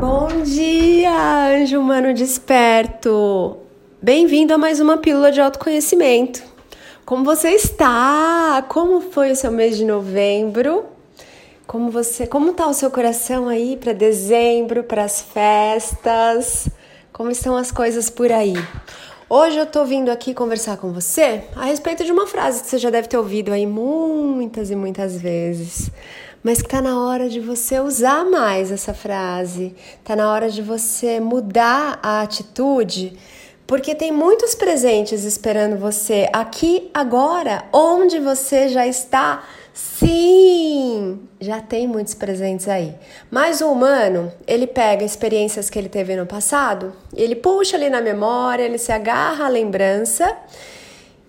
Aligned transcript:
Bom 0.00 0.42
dia, 0.42 1.56
anjo 1.56 1.80
humano 1.80 2.12
desperto! 2.12 3.56
Bem-vindo 4.02 4.52
a 4.52 4.58
mais 4.58 4.78
uma 4.78 4.98
pílula 4.98 5.32
de 5.32 5.40
autoconhecimento. 5.40 6.42
Como 7.04 7.24
você 7.24 7.50
está? 7.50 8.62
Como 8.68 9.00
foi 9.00 9.30
o 9.30 9.36
seu 9.36 9.50
mês 9.50 9.76
de 9.76 9.86
novembro? 9.86 10.84
Como 11.66 11.90
você, 11.90 12.26
como 12.26 12.52
tá 12.52 12.66
o 12.66 12.74
seu 12.74 12.90
coração 12.90 13.48
aí 13.48 13.76
para 13.76 13.94
dezembro, 13.94 14.84
para 14.84 15.04
as 15.04 15.22
festas? 15.22 16.68
Como 17.10 17.30
estão 17.30 17.56
as 17.56 17.72
coisas 17.72 18.10
por 18.10 18.30
aí? 18.30 18.54
Hoje 19.28 19.58
eu 19.58 19.66
tô 19.66 19.84
vindo 19.84 20.08
aqui 20.08 20.32
conversar 20.32 20.76
com 20.76 20.92
você 20.92 21.42
a 21.56 21.64
respeito 21.64 22.04
de 22.04 22.12
uma 22.12 22.28
frase 22.28 22.62
que 22.62 22.68
você 22.68 22.78
já 22.78 22.90
deve 22.90 23.08
ter 23.08 23.18
ouvido 23.18 23.52
aí 23.52 23.66
muitas 23.66 24.70
e 24.70 24.76
muitas 24.76 25.20
vezes, 25.20 25.90
mas 26.44 26.62
que 26.62 26.68
tá 26.68 26.80
na 26.80 27.04
hora 27.04 27.28
de 27.28 27.40
você 27.40 27.80
usar 27.80 28.24
mais 28.24 28.70
essa 28.70 28.94
frase, 28.94 29.74
tá 30.04 30.14
na 30.14 30.32
hora 30.32 30.48
de 30.48 30.62
você 30.62 31.18
mudar 31.18 31.98
a 32.04 32.20
atitude, 32.20 33.18
porque 33.66 33.96
tem 33.96 34.12
muitos 34.12 34.54
presentes 34.54 35.24
esperando 35.24 35.76
você 35.76 36.28
aqui 36.32 36.88
agora, 36.94 37.64
onde 37.72 38.20
você 38.20 38.68
já 38.68 38.86
está 38.86 39.42
Sim, 39.76 41.20
já 41.38 41.60
tem 41.60 41.86
muitos 41.86 42.14
presentes 42.14 42.66
aí. 42.66 42.94
Mas 43.30 43.60
o 43.60 43.70
humano, 43.70 44.32
ele 44.46 44.66
pega 44.66 45.04
experiências 45.04 45.68
que 45.68 45.78
ele 45.78 45.90
teve 45.90 46.16
no 46.16 46.24
passado, 46.24 46.94
ele 47.14 47.36
puxa 47.36 47.76
ali 47.76 47.90
na 47.90 48.00
memória, 48.00 48.62
ele 48.62 48.78
se 48.78 48.90
agarra 48.90 49.44
à 49.44 49.48
lembrança 49.48 50.34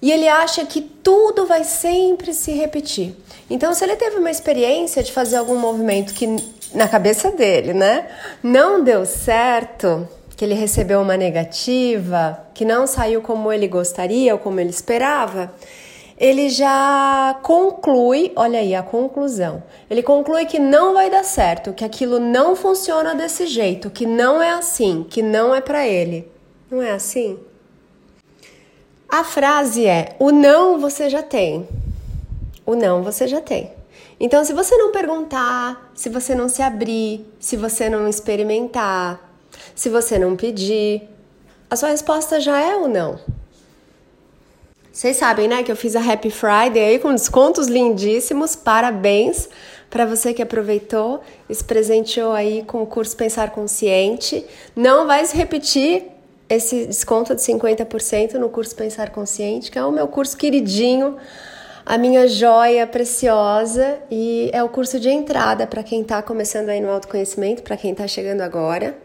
e 0.01 0.09
ele 0.09 0.29
acha 0.29 0.65
que 0.65 0.79
tudo 0.79 1.45
vai 1.45 1.65
sempre 1.65 2.33
se 2.33 2.53
repetir. 2.53 3.13
Então, 3.49 3.73
se 3.73 3.83
ele 3.83 3.97
teve 3.97 4.15
uma 4.15 4.31
experiência 4.31 5.03
de 5.03 5.11
fazer 5.11 5.35
algum 5.35 5.59
movimento 5.59 6.13
que 6.13 6.37
na 6.73 6.87
cabeça 6.87 7.31
dele, 7.31 7.73
né, 7.73 8.07
não 8.41 8.81
deu 8.81 9.05
certo, 9.05 10.07
que 10.37 10.45
ele 10.45 10.53
recebeu 10.53 11.01
uma 11.01 11.17
negativa, 11.17 12.47
que 12.53 12.63
não 12.63 12.87
saiu 12.87 13.21
como 13.21 13.51
ele 13.51 13.67
gostaria 13.67 14.31
ou 14.31 14.39
como 14.39 14.57
ele 14.61 14.69
esperava, 14.69 15.51
ele 16.17 16.49
já 16.49 17.39
conclui, 17.43 18.31
olha 18.35 18.59
aí 18.59 18.73
a 18.73 18.81
conclusão. 18.81 19.61
Ele 19.87 20.01
conclui 20.01 20.45
que 20.45 20.57
não 20.57 20.93
vai 20.93 21.11
dar 21.11 21.23
certo, 21.23 21.73
que 21.73 21.85
aquilo 21.85 22.19
não 22.19 22.55
funciona 22.55 23.13
desse 23.13 23.45
jeito, 23.45 23.91
que 23.91 24.05
não 24.05 24.41
é 24.41 24.49
assim, 24.49 25.05
que 25.07 25.21
não 25.21 25.53
é 25.53 25.61
para 25.61 25.87
ele. 25.87 26.27
Não 26.71 26.81
é 26.81 26.91
assim? 26.91 27.37
A 29.07 29.23
frase 29.23 29.85
é: 29.85 30.15
o 30.17 30.31
não 30.31 30.79
você 30.79 31.07
já 31.07 31.21
tem. 31.21 31.67
O 32.65 32.73
não 32.73 33.03
você 33.03 33.27
já 33.27 33.39
tem. 33.39 33.71
Então, 34.19 34.43
se 34.43 34.51
você 34.51 34.75
não 34.75 34.91
perguntar, 34.91 35.91
se 35.93 36.09
você 36.09 36.33
não 36.33 36.49
se 36.49 36.63
abrir, 36.63 37.23
se 37.39 37.55
você 37.55 37.87
não 37.87 38.07
experimentar, 38.07 39.31
se 39.75 39.87
você 39.87 40.17
não 40.17 40.35
pedir, 40.35 41.07
a 41.69 41.75
sua 41.75 41.89
resposta 41.89 42.39
já 42.39 42.59
é 42.59 42.75
o 42.75 42.87
não. 42.87 43.19
Vocês 44.97 45.17
sabem, 45.17 45.47
né, 45.47 45.61
que 45.61 45.71
eu 45.71 45.75
fiz 45.75 45.95
a 45.95 45.99
Happy 46.01 46.31
Friday 46.31 46.79
aí 46.83 46.97
com 46.97 47.13
descontos 47.13 47.67
lindíssimos. 47.67 48.55
Parabéns 48.55 49.47
para 49.91 50.07
você 50.07 50.33
que 50.33 50.41
aproveitou 50.41 51.21
e 51.47 51.53
se 51.53 51.63
presenteou 51.63 52.31
aí 52.31 52.63
com 52.65 52.81
o 52.81 52.87
curso 52.87 53.15
Pensar 53.15 53.51
Consciente. 53.51 54.43
Não 54.75 55.05
vai 55.05 55.23
se 55.23 55.37
repetir 55.37 56.05
esse 56.49 56.87
desconto 56.87 57.35
de 57.35 57.41
50% 57.43 58.39
no 58.39 58.49
curso 58.49 58.75
Pensar 58.75 59.11
Consciente, 59.11 59.69
que 59.69 59.77
é 59.77 59.85
o 59.85 59.91
meu 59.91 60.07
curso 60.07 60.35
queridinho, 60.35 61.17
a 61.85 61.95
minha 61.95 62.27
joia 62.27 62.87
preciosa 62.87 63.99
e 64.09 64.49
é 64.51 64.63
o 64.63 64.69
curso 64.69 64.99
de 64.99 65.11
entrada 65.11 65.67
para 65.67 65.83
quem 65.83 66.01
está 66.01 66.23
começando 66.23 66.69
aí 66.69 66.81
no 66.81 66.89
autoconhecimento, 66.89 67.61
para 67.61 67.77
quem 67.77 67.91
está 67.91 68.07
chegando 68.07 68.41
agora. 68.41 68.97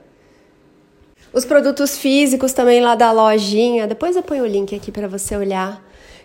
Os 1.32 1.46
produtos 1.46 1.96
físicos 1.96 2.52
também 2.52 2.82
lá 2.82 2.94
da 2.94 3.10
lojinha. 3.10 3.86
Depois 3.86 4.16
eu 4.16 4.22
ponho 4.22 4.44
o 4.44 4.46
link 4.46 4.74
aqui 4.74 4.92
para 4.92 5.08
você 5.08 5.34
olhar. 5.34 5.82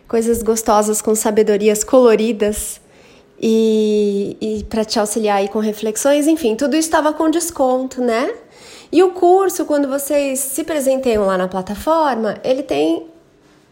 Coisas 0.08 0.44
gostosas 0.44 1.02
com 1.02 1.16
sabedorias 1.16 1.84
coloridas 1.84 2.82
e, 3.40 4.36
e 4.42 4.64
para 4.66 4.84
te 4.84 5.00
auxiliar 5.00 5.38
aí 5.38 5.48
com 5.48 5.60
reflexões. 5.60 6.28
Enfim, 6.28 6.56
tudo 6.56 6.76
isso 6.76 6.88
estava 6.88 7.14
com 7.14 7.30
desconto, 7.30 8.02
né? 8.02 8.34
E 8.92 9.02
o 9.04 9.12
curso, 9.12 9.66
quando 9.66 9.88
vocês 9.88 10.40
se 10.40 10.64
presenteiam 10.64 11.26
lá 11.26 11.38
na 11.38 11.48
plataforma, 11.48 12.38
ele 12.44 12.64
tem 12.64 13.08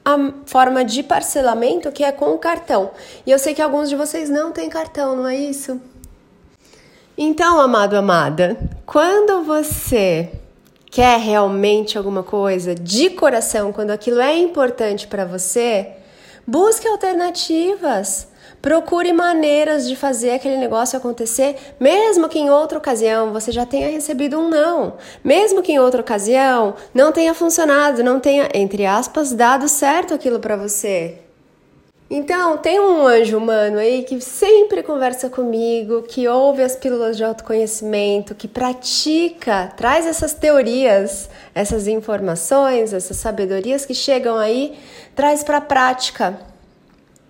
a 0.04 0.34
forma 0.46 0.86
de 0.86 1.04
parcelamento 1.04 1.92
que 1.92 2.04
é 2.04 2.12
com 2.12 2.32
o 2.32 2.38
cartão. 2.38 2.92
E 3.26 3.32
eu 3.32 3.40
sei 3.40 3.54
que 3.54 3.62
alguns 3.62 3.90
de 3.90 3.96
vocês 3.96 4.30
não 4.30 4.52
têm 4.52 4.70
cartão, 4.70 5.16
não 5.16 5.28
é 5.28 5.36
isso? 5.36 5.82
Então, 7.18 7.59
amado, 7.59 7.96
amada, 7.96 8.58
quando 8.86 9.44
você 9.44 10.30
quer 10.96 11.20
realmente 11.20 11.98
alguma 11.98 12.24
coisa 12.24 12.74
de 12.74 13.10
coração, 13.10 13.74
quando 13.74 13.92
aquilo 13.92 14.22
é 14.22 14.38
importante 14.38 15.08
para 15.08 15.26
você, 15.26 15.90
busque 16.48 16.88
alternativas. 16.88 18.30
Procure 18.62 19.12
maneiras 19.12 19.90
de 19.90 19.94
fazer 19.94 20.32
aquele 20.32 20.56
negócio 20.56 20.98
acontecer, 20.98 21.58
mesmo 21.78 22.30
que 22.30 22.40
em 22.40 22.50
outra 22.50 22.78
ocasião 22.78 23.34
você 23.34 23.52
já 23.52 23.66
tenha 23.66 23.90
recebido 23.90 24.40
um 24.40 24.48
não, 24.48 24.94
mesmo 25.22 25.62
que 25.62 25.74
em 25.74 25.80
outra 25.80 26.00
ocasião 26.00 26.76
não 26.94 27.12
tenha 27.12 27.34
funcionado, 27.34 28.02
não 28.02 28.18
tenha, 28.18 28.48
entre 28.54 28.86
aspas, 28.86 29.34
dado 29.34 29.68
certo 29.68 30.14
aquilo 30.14 30.40
para 30.40 30.56
você. 30.56 31.25
Então, 32.08 32.58
tem 32.58 32.80
um 32.80 33.08
anjo 33.08 33.38
humano 33.38 33.80
aí 33.80 34.04
que 34.04 34.22
sempre 34.22 34.84
conversa 34.84 35.28
comigo, 35.28 36.04
que 36.04 36.28
ouve 36.28 36.62
as 36.62 36.76
pílulas 36.76 37.18
de 37.18 37.24
autoconhecimento, 37.24 38.36
que 38.36 38.48
pratica, 38.48 39.74
traz 39.76 40.06
essas 40.06 40.34
teorias, 40.34 41.28
essas 41.56 41.88
informações, 41.88 42.94
essas 42.94 43.18
sabedorias 43.18 43.86
que 43.88 43.96
chegam 43.96 44.38
aí, 44.38 44.78
traz 45.16 45.44
para 45.44 45.60
prática 45.60 46.40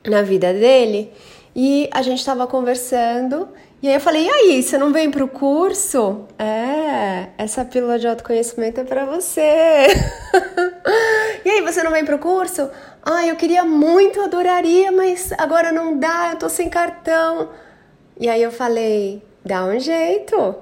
na 0.06 0.22
vida 0.22 0.54
dele. 0.54 1.12
E 1.56 1.90
a 1.94 2.02
gente 2.02 2.20
estava 2.20 2.46
conversando 2.46 3.48
e 3.82 3.88
aí 3.88 3.94
eu 3.94 4.02
falei: 4.02 4.26
"E 4.26 4.30
aí, 4.30 4.64
você 4.64 4.78
não 4.78 4.92
vem 4.92 5.10
pro 5.10 5.28
curso?" 5.28 6.26
É, 6.38 7.28
essa 7.38 7.64
pílula 7.64 7.98
de 7.98 8.08
autoconhecimento 8.08 8.82
é 8.82 8.84
para 8.84 9.06
você. 9.06 9.88
e 11.46 11.50
aí, 11.50 11.62
você 11.62 11.84
não 11.84 11.92
vem 11.92 12.04
pro 12.04 12.18
curso? 12.18 12.72
Ah, 13.04 13.24
eu 13.28 13.36
queria 13.36 13.64
muito, 13.64 14.20
adoraria, 14.20 14.92
mas 14.92 15.32
agora 15.38 15.72
não 15.72 16.00
dá, 16.00 16.32
eu 16.32 16.40
tô 16.40 16.50
sem 16.50 16.68
cartão. 16.68 17.50
E 18.20 18.28
aí 18.28 18.42
eu 18.42 18.52
falei: 18.52 19.22
dá 19.46 19.64
um 19.64 19.80
jeito. 19.80 20.56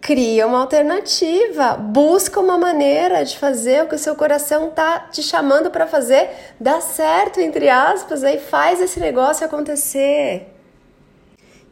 Cria 0.00 0.46
uma 0.46 0.62
alternativa, 0.62 1.74
busca 1.74 2.40
uma 2.40 2.56
maneira 2.56 3.22
de 3.22 3.36
fazer 3.36 3.84
o 3.84 3.88
que 3.88 3.94
o 3.94 3.98
seu 3.98 4.16
coração 4.16 4.70
tá 4.70 5.00
te 5.00 5.22
chamando 5.22 5.70
para 5.70 5.86
fazer, 5.86 6.30
dá 6.58 6.80
certo, 6.80 7.38
entre 7.38 7.68
aspas, 7.68 8.24
aí 8.24 8.38
faz 8.38 8.80
esse 8.80 8.98
negócio 8.98 9.44
acontecer. 9.44 10.48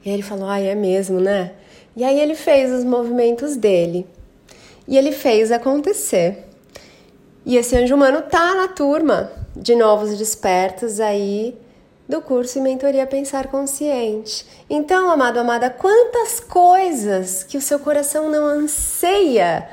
E 0.05 0.11
aí 0.11 0.15
ele 0.15 0.23
falou: 0.23 0.47
"Ah, 0.47 0.61
é 0.61 0.75
mesmo, 0.75 1.19
né?" 1.19 1.53
E 1.97 2.05
aí 2.05 2.21
ele 2.21 2.35
fez 2.35 2.71
os 2.71 2.85
movimentos 2.85 3.57
dele. 3.57 4.07
E 4.87 4.99
ele 4.99 5.13
fez 5.13 5.51
acontecer. 5.51 6.48
E 7.49 7.57
esse 7.57 7.75
anjo 7.75 7.95
humano 7.95 8.21
tá 8.21 8.55
na 8.55 8.69
turma 8.69 9.33
de 9.57 9.75
novos 9.75 10.19
despertos 10.19 11.01
aí 11.01 11.57
do 12.07 12.21
curso 12.21 12.59
e 12.59 12.61
mentoria 12.61 13.07
Pensar 13.07 13.47
Consciente. 13.47 14.45
Então, 14.69 15.09
amado, 15.09 15.39
amada, 15.39 15.71
quantas 15.71 16.41
coisas 16.41 17.43
que 17.43 17.57
o 17.57 17.63
seu 17.63 17.79
coração 17.79 18.31
não 18.31 18.45
anseia, 18.45 19.67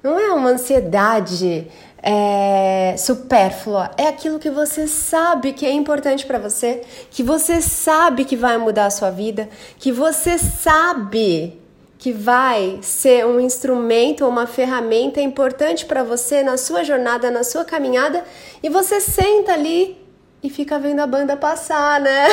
não 0.00 0.16
é 0.16 0.32
uma 0.32 0.50
ansiedade 0.50 1.66
é, 2.00 2.94
supérflua, 2.96 3.90
é 3.96 4.06
aquilo 4.06 4.38
que 4.38 4.48
você 4.48 4.86
sabe 4.86 5.52
que 5.52 5.66
é 5.66 5.72
importante 5.72 6.24
para 6.24 6.38
você, 6.38 6.82
que 7.10 7.24
você 7.24 7.60
sabe 7.60 8.24
que 8.24 8.36
vai 8.36 8.58
mudar 8.58 8.86
a 8.86 8.90
sua 8.90 9.10
vida, 9.10 9.48
que 9.76 9.90
você 9.90 10.38
sabe 10.38 11.57
que 11.98 12.12
vai 12.12 12.78
ser 12.80 13.26
um 13.26 13.40
instrumento 13.40 14.26
uma 14.26 14.46
ferramenta 14.46 15.20
importante 15.20 15.84
para 15.84 16.04
você 16.04 16.44
na 16.44 16.56
sua 16.56 16.84
jornada, 16.84 17.28
na 17.30 17.42
sua 17.42 17.64
caminhada, 17.64 18.22
e 18.62 18.68
você 18.68 19.00
senta 19.00 19.52
ali 19.52 19.98
e 20.40 20.48
fica 20.48 20.78
vendo 20.78 21.00
a 21.00 21.06
banda 21.06 21.36
passar, 21.36 22.00
né? 22.00 22.28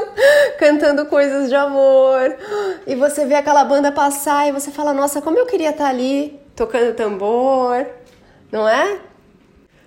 Cantando 0.60 1.06
coisas 1.06 1.48
de 1.48 1.54
amor. 1.54 2.36
E 2.86 2.94
você 2.94 3.24
vê 3.24 3.34
aquela 3.34 3.64
banda 3.64 3.90
passar 3.90 4.46
e 4.46 4.52
você 4.52 4.70
fala: 4.70 4.92
"Nossa, 4.92 5.22
como 5.22 5.38
eu 5.38 5.46
queria 5.46 5.70
estar 5.70 5.84
tá 5.84 5.90
ali 5.90 6.38
tocando 6.54 6.94
tambor", 6.94 7.86
não 8.52 8.68
é? 8.68 8.98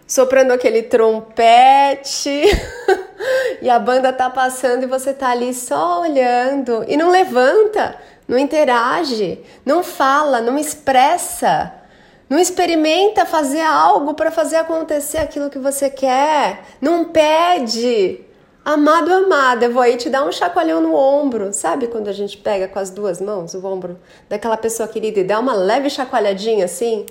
Soprando 0.08 0.52
aquele 0.52 0.82
trompete. 0.82 2.42
e 3.62 3.70
a 3.70 3.78
banda 3.78 4.12
tá 4.12 4.28
passando 4.32 4.84
e 4.84 4.88
você 4.88 5.14
tá 5.14 5.30
ali 5.30 5.54
só 5.54 6.02
olhando 6.02 6.84
e 6.88 6.98
não 6.98 7.12
levanta 7.12 7.96
não 8.30 8.38
interage, 8.38 9.44
não 9.66 9.84
fala, 9.84 10.40
não 10.40 10.56
expressa, 10.56 11.74
não 12.30 12.38
experimenta 12.38 13.26
fazer 13.26 13.62
algo 13.62 14.14
para 14.14 14.30
fazer 14.30 14.58
acontecer 14.58 15.18
aquilo 15.18 15.50
que 15.50 15.58
você 15.58 15.90
quer, 15.90 16.62
não 16.80 17.06
pede. 17.06 18.22
Amado, 18.64 19.12
amada, 19.12 19.66
eu 19.66 19.74
vou 19.74 19.82
aí 19.82 19.98
te 19.98 20.12
dar 20.12 20.24
um 20.24 20.32
chacoalhão 20.32 20.80
no 20.80 20.94
ombro. 20.94 21.52
Sabe 21.52 21.88
quando 21.88 22.08
a 22.08 22.14
gente 22.14 22.38
pega 22.38 22.68
com 22.68 22.78
as 22.78 22.92
duas 22.92 23.20
mãos 23.20 23.56
o 23.56 23.66
ombro 23.66 24.00
daquela 24.30 24.58
pessoa 24.58 24.88
querida 24.88 25.22
e 25.22 25.24
dá 25.24 25.40
uma 25.40 25.56
leve 25.56 25.90
chacoalhadinha 25.90 26.66
assim? 26.66 27.08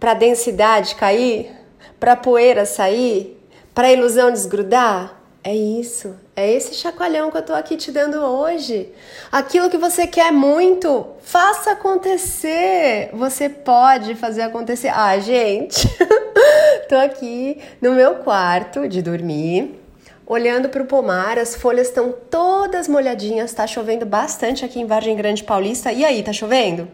Pra 0.00 0.12
densidade 0.12 0.96
cair? 0.96 1.52
Pra 2.00 2.16
poeira 2.16 2.66
sair? 2.66 3.40
Pra 3.72 3.92
ilusão 3.92 4.32
desgrudar? 4.32 5.14
É 5.44 5.54
isso, 5.54 6.16
é 6.36 6.52
esse 6.52 6.74
chacoalhão 6.74 7.30
que 7.30 7.38
eu 7.38 7.42
tô 7.42 7.54
aqui 7.54 7.78
te 7.78 7.90
dando 7.90 8.18
hoje. 8.18 8.92
Aquilo 9.32 9.70
que 9.70 9.78
você 9.78 10.06
quer 10.06 10.30
muito, 10.30 11.06
faça 11.22 11.72
acontecer. 11.72 13.08
Você 13.14 13.48
pode 13.48 14.14
fazer 14.14 14.42
acontecer. 14.42 14.88
Ah, 14.88 15.18
gente, 15.18 15.88
tô 16.90 16.94
aqui 16.96 17.58
no 17.80 17.92
meu 17.92 18.16
quarto 18.16 18.86
de 18.86 19.00
dormir, 19.00 19.80
olhando 20.26 20.68
para 20.68 20.82
o 20.82 20.86
pomar, 20.86 21.38
as 21.38 21.56
folhas 21.56 21.88
estão 21.88 22.12
todas 22.12 22.86
molhadinhas, 22.86 23.54
tá 23.54 23.66
chovendo 23.66 24.04
bastante 24.04 24.62
aqui 24.62 24.78
em 24.78 24.86
Vargem 24.86 25.16
Grande 25.16 25.42
Paulista. 25.42 25.90
E 25.90 26.04
aí, 26.04 26.22
tá 26.22 26.34
chovendo? 26.34 26.86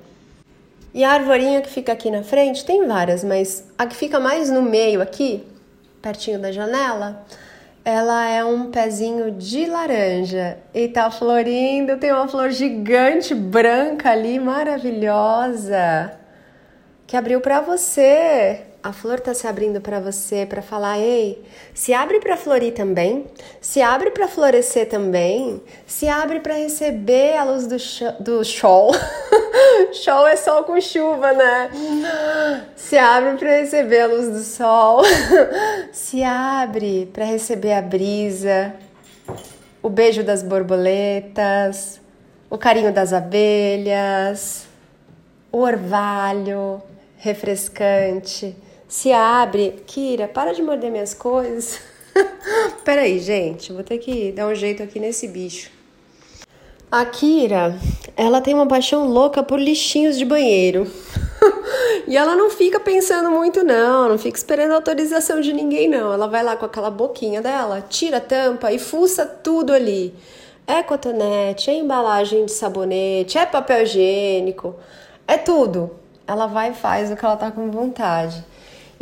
E 0.95 1.03
a 1.03 1.11
arvorinha 1.11 1.61
que 1.63 1.71
fica 1.71 1.93
aqui 1.93 2.13
na 2.13 2.23
frente, 2.23 2.65
tem 2.65 2.87
várias, 2.87 3.25
mas 3.25 3.65
a 3.77 3.87
que 3.87 3.97
fica 3.97 4.21
mais 4.21 4.49
no 4.51 4.63
meio 4.63 5.03
aqui, 5.03 5.43
pertinho 6.01 6.39
da 6.39 6.53
janela, 6.53 7.25
ela 7.85 8.29
é 8.29 8.45
um 8.45 8.71
pezinho 8.71 9.33
de 9.33 9.67
laranja 9.67 10.59
e 10.73 10.89
tá 10.89 11.11
florindo. 11.11 11.97
Tem 11.97 12.13
uma 12.13 12.29
flor 12.29 12.51
gigante 12.51 13.35
branca 13.35 14.11
ali, 14.11 14.39
maravilhosa, 14.39 16.13
que 17.07 17.17
abriu 17.17 17.41
para 17.41 17.61
você 17.61 18.72
a 18.83 18.93
flor 18.93 19.19
está 19.19 19.33
se 19.33 19.47
abrindo 19.47 19.81
para 19.81 20.01
você 20.01 20.45
para 20.45 20.61
falar: 20.61 20.99
ei, 20.99 21.43
se 21.73 21.95
abre 21.95 22.19
para 22.19 22.37
florir 22.37 22.75
também, 22.75 23.27
se 23.61 23.81
abre 23.81 24.11
para 24.11 24.27
florescer 24.27 24.89
também, 24.89 25.63
se 25.87 26.09
abre 26.09 26.41
para 26.41 26.55
receber 26.55 27.37
a 27.37 27.45
luz 27.45 27.67
do, 27.67 27.77
do 28.23 28.45
sol. 28.45 28.93
sol 29.93 30.27
é 30.27 30.35
sol 30.35 30.65
com 30.65 30.81
chuva, 30.81 31.33
né? 31.33 31.71
Se 32.75 32.99
abre 32.99 33.39
para 33.39 33.61
receber 33.61 34.01
a 34.01 34.07
luz 34.07 34.29
do 34.29 34.41
sol, 34.41 35.03
se 35.93 36.25
abre 36.25 37.09
para 37.13 37.25
receber 37.25 37.75
a 37.75 37.83
brisa, 37.83 38.75
o 39.81 39.89
beijo 39.89 40.25
das 40.25 40.43
borboletas, 40.43 42.01
o 42.51 42.59
carinho 42.59 42.93
das 42.93 43.13
abelhas, 43.13 44.67
o 45.53 45.59
orvalho 45.59 46.83
refrescante 47.17 48.57
se 48.93 49.11
abre. 49.11 49.83
Kira, 49.87 50.29
para 50.29 50.53
de 50.53 50.63
morder 50.63 50.91
minhas 50.91 51.15
coisas. 51.15 51.81
Peraí, 52.85 53.19
gente, 53.21 53.73
vou 53.73 53.83
ter 53.83 53.97
que 53.97 54.33
dar 54.33 54.47
um 54.47 54.55
jeito 54.55 54.83
aqui 54.83 55.01
nesse 55.01 55.27
bicho. 55.27 55.71
A 56.91 57.03
Kira, 57.07 57.75
ela 58.15 58.43
tem 58.43 58.53
uma 58.53 58.67
paixão 58.67 59.09
louca 59.09 59.43
por 59.43 59.59
lixinhos 59.59 60.19
de 60.19 60.27
banheiro. 60.27 60.87
e 62.07 62.15
ela 62.15 62.37
não 62.37 62.51
fica 62.51 62.79
pensando 62.79 63.31
muito, 63.31 63.65
não, 63.65 64.11
não 64.11 64.19
fica 64.19 64.37
esperando 64.37 64.73
autorização 64.73 65.41
de 65.41 65.55
ninguém, 65.55 65.89
não. 65.89 66.13
Ela 66.13 66.27
vai 66.27 66.43
lá 66.43 66.55
com 66.55 66.67
aquela 66.67 66.91
boquinha 66.91 67.41
dela, 67.41 67.81
tira 67.81 68.19
a 68.19 68.21
tampa 68.21 68.73
e 68.73 68.79
fuça 68.79 69.25
tudo 69.25 69.73
ali. 69.73 70.15
É 70.67 70.83
cotonete, 70.83 71.71
é 71.71 71.75
embalagem 71.75 72.45
de 72.45 72.53
sabonete, 72.53 73.39
é 73.39 73.47
papel 73.47 73.85
higiênico, 73.85 74.75
é 75.27 75.39
tudo. 75.39 75.93
Ela 76.27 76.47
vai 76.47 76.73
e 76.73 76.75
faz 76.75 77.11
o 77.11 77.17
que 77.17 77.25
ela 77.25 77.37
tá 77.37 77.51
com 77.51 77.71
vontade. 77.71 78.52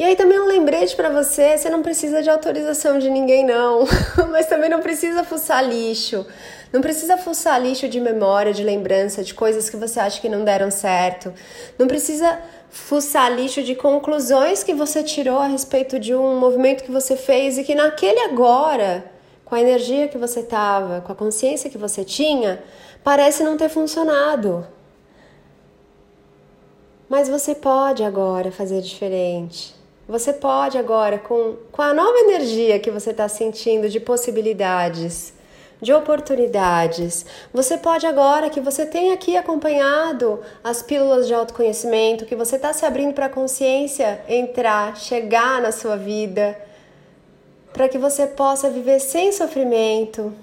E 0.01 0.03
aí 0.03 0.17
também 0.17 0.41
um 0.41 0.47
lembrete 0.47 0.97
para 0.97 1.11
você, 1.11 1.59
você 1.59 1.69
não 1.69 1.83
precisa 1.83 2.23
de 2.23 2.31
autorização 2.31 2.99
de 2.99 3.11
ninguém 3.11 3.45
não, 3.45 3.85
mas 4.33 4.47
também 4.47 4.71
não 4.71 4.81
precisa 4.81 5.23
fuçar 5.25 5.63
lixo. 5.63 6.25
Não 6.73 6.81
precisa 6.81 7.19
fuçar 7.19 7.61
lixo 7.61 7.87
de 7.87 8.01
memória, 8.01 8.51
de 8.51 8.65
lembrança, 8.65 9.23
de 9.23 9.35
coisas 9.35 9.69
que 9.69 9.77
você 9.77 10.01
acha 10.01 10.19
que 10.19 10.27
não 10.27 10.43
deram 10.43 10.71
certo. 10.71 11.35
Não 11.79 11.87
precisa 11.87 12.41
fuçar 12.71 13.31
lixo 13.31 13.63
de 13.63 13.75
conclusões 13.75 14.63
que 14.65 14.73
você 14.73 15.03
tirou 15.03 15.39
a 15.39 15.49
respeito 15.49 15.99
de 15.99 16.15
um 16.15 16.41
movimento 16.41 16.83
que 16.83 16.91
você 16.91 17.15
fez 17.15 17.59
e 17.59 17.63
que 17.63 17.75
naquele 17.75 18.21
agora, 18.21 19.05
com 19.45 19.55
a 19.55 19.61
energia 19.61 20.09
que 20.09 20.17
você 20.17 20.43
tava, 20.43 21.03
com 21.03 21.13
a 21.13 21.15
consciência 21.15 21.69
que 21.69 21.77
você 21.77 22.07
tinha, 22.07 22.65
parece 23.05 23.45
não 23.45 23.59
ter 23.59 23.69
funcionado. 23.69 24.67
Mas 27.07 27.29
você 27.29 27.55
pode 27.55 28.03
agora 28.03 28.51
fazer 28.51 28.81
diferente. 28.81 29.79
Você 30.11 30.33
pode 30.33 30.77
agora, 30.77 31.21
com, 31.21 31.55
com 31.71 31.81
a 31.81 31.95
nova 31.95 32.19
energia 32.19 32.81
que 32.81 32.91
você 32.91 33.11
está 33.13 33.29
sentindo 33.29 33.89
de 33.89 34.01
possibilidades, 34.01 35.33
de 35.81 35.93
oportunidades, 35.93 37.25
você 37.55 37.79
pode 37.79 38.05
agora 38.05 38.51
que 38.51 38.61
você 38.61 38.85
tem 38.85 39.13
aqui 39.13 39.37
acompanhado 39.37 40.41
as 40.65 40.83
pílulas 40.83 41.29
de 41.29 41.33
autoconhecimento, 41.33 42.27
que 42.27 42.35
você 42.35 42.57
está 42.57 42.73
se 42.73 42.85
abrindo 42.85 43.15
para 43.15 43.27
a 43.27 43.29
consciência 43.29 44.21
entrar, 44.29 44.97
chegar 44.97 45.63
na 45.63 45.71
sua 45.71 45.97
vida, 45.97 46.61
para 47.73 47.89
que 47.89 47.97
você 47.97 48.27
possa 48.27 48.69
viver 48.69 48.99
sem 48.99 49.31
sofrimento, 49.31 50.35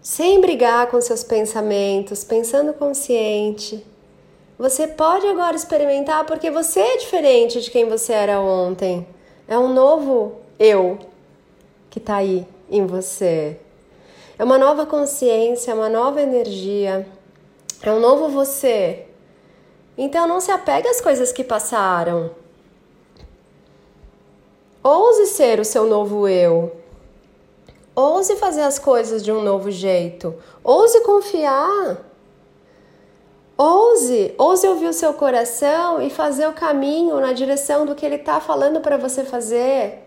sem 0.00 0.40
brigar 0.40 0.86
com 0.86 1.00
seus 1.00 1.24
pensamentos, 1.24 2.22
pensando 2.22 2.72
consciente 2.72 3.84
você 4.58 4.86
pode 4.86 5.26
agora 5.26 5.56
experimentar 5.56 6.24
porque 6.24 6.50
você 6.50 6.80
é 6.80 6.96
diferente 6.98 7.60
de 7.60 7.70
quem 7.70 7.88
você 7.88 8.12
era 8.12 8.40
ontem. 8.40 9.06
É 9.48 9.58
um 9.58 9.72
novo 9.72 10.40
eu 10.58 10.98
que 11.90 11.98
está 11.98 12.16
aí 12.16 12.46
em 12.70 12.86
você. 12.86 13.58
É 14.38 14.44
uma 14.44 14.58
nova 14.58 14.86
consciência, 14.86 15.70
é 15.70 15.74
uma 15.74 15.88
nova 15.88 16.20
energia, 16.20 17.06
é 17.82 17.92
um 17.92 18.00
novo 18.00 18.28
você. 18.28 19.06
Então 19.96 20.26
não 20.26 20.40
se 20.40 20.50
apegue 20.50 20.88
às 20.88 21.00
coisas 21.00 21.32
que 21.32 21.44
passaram. 21.44 22.30
Ouse 24.82 25.26
ser 25.26 25.60
o 25.60 25.64
seu 25.64 25.86
novo 25.86 26.28
eu. 26.28 26.76
Ouse 27.94 28.36
fazer 28.36 28.62
as 28.62 28.78
coisas 28.78 29.24
de 29.24 29.32
um 29.32 29.40
novo 29.42 29.70
jeito. 29.70 30.34
Ouse 30.62 31.00
confiar. 31.02 32.13
Ouse, 33.56 34.34
ouse 34.36 34.66
ouvir 34.66 34.88
o 34.88 34.92
seu 34.92 35.14
coração 35.14 36.02
e 36.02 36.10
fazer 36.10 36.46
o 36.48 36.52
caminho 36.52 37.20
na 37.20 37.32
direção 37.32 37.86
do 37.86 37.94
que 37.94 38.04
ele 38.04 38.16
está 38.16 38.40
falando 38.40 38.80
para 38.80 38.96
você 38.96 39.24
fazer. 39.24 40.04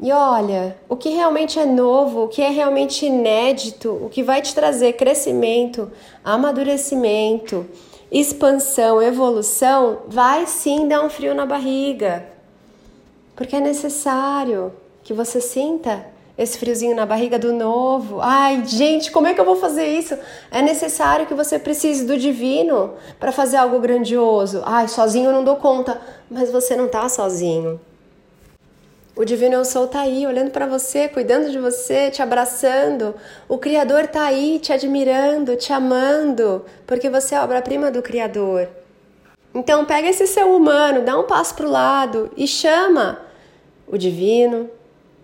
E 0.00 0.10
olha, 0.10 0.76
o 0.88 0.96
que 0.96 1.10
realmente 1.10 1.58
é 1.58 1.66
novo, 1.66 2.24
o 2.24 2.28
que 2.28 2.40
é 2.40 2.48
realmente 2.48 3.04
inédito, 3.04 3.90
o 3.90 4.08
que 4.08 4.22
vai 4.22 4.40
te 4.40 4.54
trazer 4.54 4.94
crescimento, 4.94 5.92
amadurecimento, 6.24 7.66
expansão, 8.10 9.00
evolução, 9.00 10.00
vai 10.08 10.46
sim 10.46 10.88
dar 10.88 11.04
um 11.04 11.10
frio 11.10 11.34
na 11.34 11.44
barriga. 11.44 12.26
Porque 13.36 13.56
é 13.56 13.60
necessário 13.60 14.72
que 15.04 15.12
você 15.12 15.40
sinta 15.40 16.06
esse 16.36 16.58
friozinho 16.58 16.96
na 16.96 17.04
barriga 17.04 17.38
do 17.38 17.52
novo. 17.52 18.20
Ai, 18.20 18.64
gente, 18.64 19.10
como 19.10 19.26
é 19.26 19.34
que 19.34 19.40
eu 19.40 19.44
vou 19.44 19.56
fazer 19.56 19.86
isso? 19.86 20.16
É 20.50 20.62
necessário 20.62 21.26
que 21.26 21.34
você 21.34 21.58
precise 21.58 22.04
do 22.04 22.16
divino 22.16 22.94
para 23.20 23.32
fazer 23.32 23.58
algo 23.58 23.78
grandioso. 23.80 24.62
Ai, 24.64 24.88
sozinho 24.88 25.26
eu 25.26 25.32
não 25.32 25.44
dou 25.44 25.56
conta, 25.56 26.00
mas 26.30 26.50
você 26.50 26.74
não 26.74 26.88
tá 26.88 27.08
sozinho. 27.08 27.80
O 29.14 29.26
divino 29.26 29.56
eu 29.56 29.64
sou 29.64 29.86
tá 29.86 30.00
aí, 30.00 30.26
olhando 30.26 30.50
para 30.50 30.66
você, 30.66 31.06
cuidando 31.06 31.50
de 31.50 31.58
você, 31.58 32.10
te 32.10 32.22
abraçando. 32.22 33.14
O 33.46 33.58
criador 33.58 34.06
tá 34.06 34.24
aí, 34.24 34.58
te 34.58 34.72
admirando, 34.72 35.54
te 35.54 35.70
amando, 35.70 36.64
porque 36.86 37.10
você 37.10 37.34
é 37.34 37.40
obra-prima 37.42 37.90
do 37.90 38.00
criador. 38.00 38.68
Então 39.54 39.84
pega 39.84 40.08
esse 40.08 40.26
seu 40.26 40.56
humano, 40.56 41.02
dá 41.02 41.18
um 41.18 41.24
passo 41.24 41.54
pro 41.54 41.68
lado 41.68 42.30
e 42.38 42.46
chama 42.46 43.20
o 43.86 43.98
divino, 43.98 44.70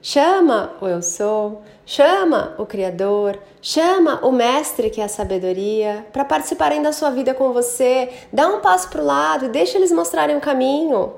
Chama 0.00 0.76
o 0.80 0.86
eu 0.86 1.02
sou, 1.02 1.62
chama 1.84 2.54
o 2.56 2.64
Criador, 2.64 3.36
chama 3.60 4.24
o 4.24 4.30
Mestre 4.30 4.90
que 4.90 5.00
é 5.00 5.04
a 5.04 5.08
sabedoria 5.08 6.06
para 6.12 6.24
participarem 6.24 6.80
da 6.80 6.92
sua 6.92 7.10
vida 7.10 7.34
com 7.34 7.52
você. 7.52 8.08
Dá 8.32 8.46
um 8.46 8.60
passo 8.60 8.88
para 8.88 9.02
o 9.02 9.04
lado 9.04 9.46
e 9.46 9.48
deixa 9.48 9.76
eles 9.76 9.90
mostrarem 9.90 10.36
o 10.36 10.40
caminho. 10.40 11.14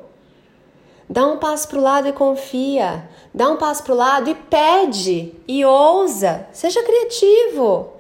Dá 1.09 1.27
um 1.27 1.37
passo 1.37 1.69
para 1.69 1.79
o 1.79 1.83
lado 1.83 2.09
e 2.09 2.13
confia. 2.13 3.07
Dá 3.35 3.51
um 3.51 3.57
passo 3.57 3.83
para 3.83 3.93
o 3.93 3.97
lado 3.97 4.31
e 4.31 4.35
pede 4.35 5.35
e 5.47 5.63
ousa. 5.65 6.47
Seja 6.53 6.83
criativo. 6.83 7.91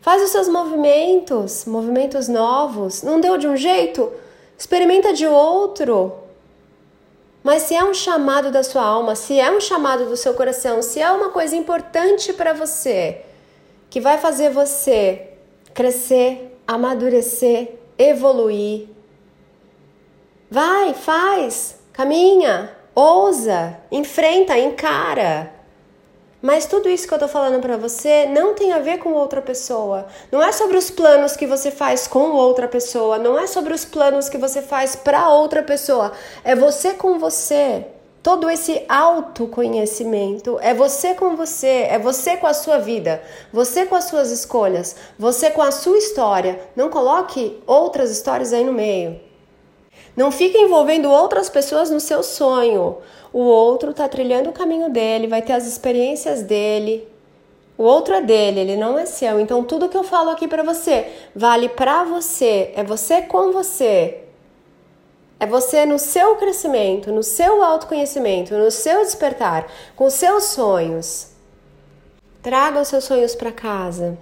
Faz 0.00 0.22
os 0.22 0.30
seus 0.30 0.48
movimentos, 0.48 1.66
movimentos 1.66 2.28
novos. 2.28 3.02
Não 3.02 3.20
deu 3.20 3.36
de 3.36 3.46
um 3.46 3.56
jeito? 3.56 4.10
Experimenta 4.56 5.12
de 5.12 5.26
outro. 5.26 6.27
Mas 7.48 7.62
se 7.62 7.74
é 7.74 7.82
um 7.82 7.94
chamado 7.94 8.50
da 8.50 8.62
sua 8.62 8.82
alma, 8.82 9.14
se 9.14 9.40
é 9.40 9.50
um 9.50 9.58
chamado 9.58 10.04
do 10.04 10.18
seu 10.18 10.34
coração, 10.34 10.82
se 10.82 11.00
é 11.00 11.10
uma 11.10 11.30
coisa 11.30 11.56
importante 11.56 12.30
para 12.34 12.52
você, 12.52 13.22
que 13.88 14.02
vai 14.02 14.18
fazer 14.18 14.50
você 14.50 15.30
crescer, 15.72 16.60
amadurecer, 16.66 17.78
evoluir, 17.96 18.88
vai, 20.50 20.92
faz, 20.92 21.78
caminha, 21.90 22.70
ousa, 22.94 23.78
enfrenta, 23.90 24.58
encara. 24.58 25.50
Mas 26.40 26.66
tudo 26.66 26.88
isso 26.88 27.08
que 27.08 27.12
eu 27.12 27.18
tô 27.18 27.26
falando 27.26 27.60
para 27.60 27.76
você 27.76 28.26
não 28.26 28.54
tem 28.54 28.72
a 28.72 28.78
ver 28.78 28.98
com 28.98 29.12
outra 29.12 29.42
pessoa. 29.42 30.06
Não 30.30 30.40
é 30.40 30.52
sobre 30.52 30.76
os 30.76 30.88
planos 30.88 31.36
que 31.36 31.46
você 31.46 31.70
faz 31.70 32.06
com 32.06 32.30
outra 32.30 32.68
pessoa, 32.68 33.18
não 33.18 33.36
é 33.36 33.46
sobre 33.48 33.74
os 33.74 33.84
planos 33.84 34.28
que 34.28 34.38
você 34.38 34.62
faz 34.62 34.94
para 34.94 35.28
outra 35.30 35.64
pessoa. 35.64 36.12
É 36.44 36.54
você 36.54 36.94
com 36.94 37.18
você. 37.18 37.86
Todo 38.22 38.50
esse 38.50 38.84
autoconhecimento 38.88 40.58
é 40.60 40.74
você 40.74 41.14
com 41.14 41.34
você, 41.34 41.86
é 41.88 41.98
você 41.98 42.36
com 42.36 42.46
a 42.46 42.54
sua 42.54 42.78
vida, 42.78 43.22
você 43.52 43.86
com 43.86 43.94
as 43.94 44.04
suas 44.04 44.30
escolhas, 44.30 44.96
você 45.18 45.50
com 45.50 45.62
a 45.62 45.72
sua 45.72 45.98
história. 45.98 46.60
Não 46.76 46.88
coloque 46.88 47.60
outras 47.66 48.10
histórias 48.10 48.52
aí 48.52 48.64
no 48.64 48.72
meio. 48.72 49.27
Não 50.18 50.32
fique 50.32 50.58
envolvendo 50.58 51.08
outras 51.08 51.48
pessoas 51.48 51.90
no 51.90 52.00
seu 52.00 52.24
sonho. 52.24 52.96
O 53.32 53.38
outro 53.38 53.92
está 53.92 54.08
trilhando 54.08 54.50
o 54.50 54.52
caminho 54.52 54.90
dele, 54.90 55.28
vai 55.28 55.40
ter 55.40 55.52
as 55.52 55.64
experiências 55.64 56.42
dele. 56.42 57.06
O 57.76 57.84
outro 57.84 58.12
é 58.14 58.20
dele, 58.20 58.58
ele 58.58 58.76
não 58.76 58.98
é 58.98 59.06
seu. 59.06 59.38
Então 59.38 59.62
tudo 59.62 59.88
que 59.88 59.96
eu 59.96 60.02
falo 60.02 60.30
aqui 60.30 60.48
para 60.48 60.64
você 60.64 61.06
vale 61.36 61.68
para 61.68 62.02
você, 62.02 62.72
é 62.74 62.82
você 62.82 63.22
com 63.22 63.52
você. 63.52 64.24
É 65.38 65.46
você 65.46 65.86
no 65.86 66.00
seu 66.00 66.34
crescimento, 66.34 67.12
no 67.12 67.22
seu 67.22 67.62
autoconhecimento, 67.62 68.58
no 68.58 68.72
seu 68.72 69.04
despertar, 69.04 69.68
com 69.94 70.10
seus 70.10 70.46
sonhos. 70.46 71.28
Traga 72.42 72.80
os 72.80 72.88
seus 72.88 73.04
sonhos 73.04 73.36
para 73.36 73.52
casa. 73.52 74.18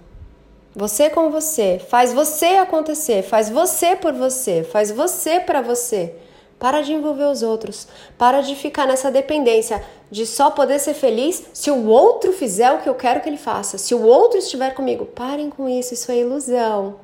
Você 0.78 1.09
com 1.09 1.30
você, 1.30 1.80
faz 1.88 2.12
você 2.12 2.59
acontecer, 2.59 3.23
faz 3.23 3.49
você 3.49 3.97
por 3.97 4.12
você, 4.12 4.62
faz 4.62 4.90
você 4.90 5.40
para 5.40 5.62
você. 5.62 6.14
Para 6.59 6.83
de 6.83 6.92
envolver 6.92 7.25
os 7.25 7.42
outros, 7.42 7.88
para 8.18 8.42
de 8.42 8.54
ficar 8.54 8.87
nessa 8.87 9.11
dependência 9.11 9.83
de 10.11 10.26
só 10.26 10.50
poder 10.50 10.78
ser 10.78 10.92
feliz 10.92 11.45
se 11.54 11.71
o 11.71 11.87
outro 11.87 12.30
fizer 12.30 12.71
o 12.73 12.78
que 12.80 12.88
eu 12.90 12.95
quero 12.95 13.23
que 13.23 13.28
ele 13.28 13.38
faça, 13.38 13.78
se 13.78 13.95
o 13.95 14.02
outro 14.02 14.38
estiver 14.38 14.75
comigo. 14.75 15.06
Parem 15.06 15.49
com 15.49 15.66
isso, 15.66 15.95
isso 15.95 16.12
é 16.12 16.18
ilusão. 16.18 16.97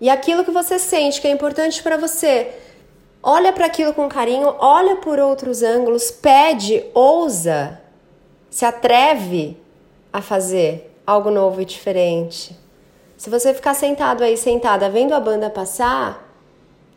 E 0.00 0.08
aquilo 0.08 0.42
que 0.42 0.50
você 0.50 0.78
sente 0.78 1.20
que 1.20 1.28
é 1.28 1.30
importante 1.30 1.82
para 1.82 1.98
você, 1.98 2.50
olha 3.22 3.52
para 3.52 3.66
aquilo 3.66 3.92
com 3.92 4.08
carinho, 4.08 4.54
olha 4.58 4.96
por 4.96 5.18
outros 5.18 5.62
ângulos, 5.62 6.10
pede, 6.10 6.82
ousa, 6.94 7.78
se 8.48 8.64
atreve 8.64 9.60
a 10.10 10.22
fazer 10.22 10.98
algo 11.06 11.30
novo 11.30 11.60
e 11.60 11.64
diferente. 11.66 12.64
Se 13.16 13.30
você 13.30 13.54
ficar 13.54 13.74
sentado 13.74 14.22
aí, 14.22 14.36
sentada, 14.36 14.90
vendo 14.90 15.14
a 15.14 15.20
banda 15.20 15.48
passar, 15.48 16.28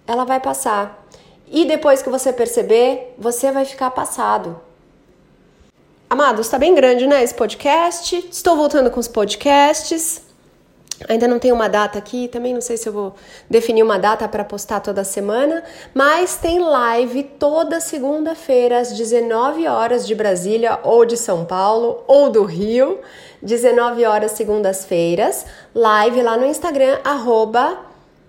ela 0.05 0.25
vai 0.25 0.39
passar. 0.39 1.05
E 1.47 1.65
depois 1.65 2.01
que 2.01 2.09
você 2.09 2.33
perceber, 2.33 3.15
você 3.17 3.51
vai 3.51 3.65
ficar 3.65 3.89
passado. 3.91 4.59
Amados, 6.09 6.47
está 6.47 6.57
bem 6.57 6.75
grande, 6.75 7.07
né? 7.07 7.23
Esse 7.23 7.33
podcast. 7.33 8.27
Estou 8.29 8.55
voltando 8.55 8.91
com 8.91 8.99
os 8.99 9.07
podcasts. 9.07 10.28
Ainda 11.07 11.27
não 11.27 11.39
tenho 11.39 11.55
uma 11.55 11.69
data 11.69 11.97
aqui, 11.97 12.27
também 12.27 12.53
não 12.53 12.61
sei 12.61 12.75
se 12.75 12.89
eu 12.89 12.93
vou 12.93 13.15
definir 13.49 13.83
uma 13.83 13.97
data 13.97 14.27
para 14.27 14.43
postar 14.43 14.81
toda 14.81 15.03
semana, 15.03 15.63
mas 15.93 16.35
tem 16.35 16.59
live 16.59 17.23
toda 17.23 17.79
segunda-feira 17.79 18.79
às 18.79 18.91
19 18.91 19.65
horas 19.67 20.05
de 20.05 20.13
Brasília 20.13 20.79
ou 20.83 21.05
de 21.05 21.15
São 21.15 21.45
Paulo 21.45 22.03
ou 22.07 22.29
do 22.29 22.43
Rio. 22.43 22.99
19 23.41 24.03
horas 24.03 24.33
segundas-feiras, 24.33 25.45
live 25.73 26.21
lá 26.21 26.35
no 26.35 26.45
Instagram, 26.45 26.97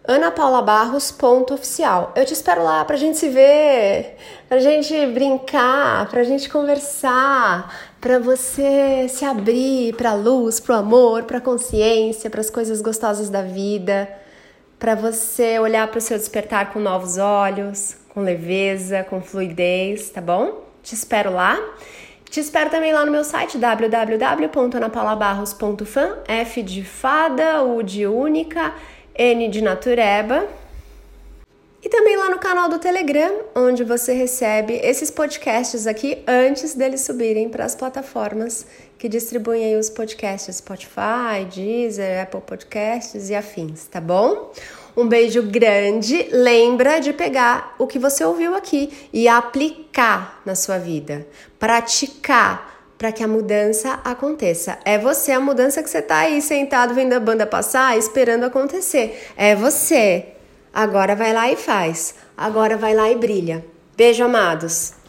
anapaulabarros.oficial. 0.07 2.13
Eu 2.15 2.25
te 2.25 2.33
espero 2.33 2.63
lá 2.63 2.85
pra 2.85 2.97
gente 2.97 3.19
se 3.19 3.29
ver, 3.29 4.17
pra 4.49 4.61
gente 4.61 5.07
brincar, 5.07 6.09
pra 6.09 6.23
gente 6.23 6.49
conversar, 6.49 7.90
pra 8.01 8.19
você 8.19 9.07
se 9.09 9.25
abrir 9.25 9.95
pra 9.95 10.15
luz, 10.15 10.59
pro 10.59 10.75
amor, 10.75 11.23
pra 11.25 11.41
consciência, 11.41 12.31
para 12.31 12.41
as 12.41 12.49
coisas 12.49 12.81
gostosas 12.81 13.29
da 13.29 13.43
vida, 13.43 14.09
para 14.79 14.95
você 14.95 15.59
olhar 15.59 15.87
para 15.89 15.99
o 15.99 16.01
seu 16.01 16.17
despertar 16.17 16.73
com 16.73 16.81
novos 16.81 17.19
olhos, 17.19 17.99
com 18.09 18.23
leveza, 18.23 19.05
com 19.05 19.21
fluidez, 19.21 20.09
tá 20.11 20.23
bom? 20.23 20.65
Te 20.83 20.95
espero 20.95 21.31
lá. 21.33 21.59
Te 22.31 22.41
espero 22.41 22.71
também 22.71 22.93
lá 22.93 23.05
no 23.05 23.13
meu 23.13 23.25
site 23.25 23.59
www.anapaulabarros.fan, 23.59 26.19
F 26.27 26.63
de 26.63 26.83
fada, 26.85 27.63
U 27.65 27.83
de 27.83 28.07
única, 28.07 28.73
N 29.15 29.49
de 29.49 29.61
natureba. 29.61 30.47
E 31.83 31.89
também 31.89 32.15
lá 32.15 32.29
no 32.29 32.39
canal 32.39 32.69
do 32.69 32.79
Telegram, 32.79 33.41
onde 33.55 33.83
você 33.85 34.13
recebe 34.13 34.75
esses 34.83 35.11
podcasts 35.11 35.87
aqui 35.87 36.23
antes 36.27 36.75
deles 36.75 37.01
subirem 37.01 37.49
para 37.49 37.65
as 37.65 37.75
plataformas 37.75 38.67
que 38.99 39.09
distribuem 39.09 39.65
aí 39.65 39.77
os 39.77 39.89
podcasts 39.89 40.57
Spotify, 40.57 41.47
Deezer, 41.51 42.23
Apple 42.23 42.43
Podcasts 42.43 43.31
e 43.31 43.35
afins, 43.35 43.87
tá 43.87 43.99
bom? 43.99 44.53
Um 44.95 45.09
beijo 45.09 45.43
grande. 45.43 46.29
Lembra 46.31 47.01
de 47.01 47.15
pegar 47.15 47.75
o 47.79 47.87
que 47.87 47.99
você 47.99 48.23
ouviu 48.25 48.55
aqui 48.55 49.09
e 49.11 49.27
aplicar 49.27 50.43
na 50.45 50.55
sua 50.55 50.77
vida, 50.77 51.27
praticar 51.59 52.85
para 52.99 53.11
que 53.11 53.25
a 53.25 53.29
mudança 53.29 53.99
aconteça. 54.05 54.79
É 54.85 54.99
você 54.99 55.33
a 55.33 55.41
mudança 55.41 55.83
que 55.83 55.89
você 55.89 56.01
está 56.01 56.19
aí 56.19 56.43
sentado 56.43 56.93
vendo 56.93 57.15
a 57.15 57.21
banda 57.21 57.47
passar, 57.47 57.97
esperando 57.97 58.45
acontecer. 58.45 59.33
É 59.35 59.55
você. 59.55 60.35
Agora 60.73 61.17
vai 61.17 61.33
lá 61.33 61.51
e 61.51 61.57
faz. 61.57 62.15
Agora 62.37 62.77
vai 62.77 62.95
lá 62.95 63.11
e 63.11 63.17
brilha. 63.17 63.65
Beijo, 63.97 64.25
amados. 64.25 65.00